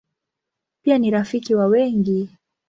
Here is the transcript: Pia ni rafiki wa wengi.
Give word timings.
Pia 0.81 0.97
ni 0.97 1.11
rafiki 1.11 1.55
wa 1.55 1.65
wengi. 1.65 2.29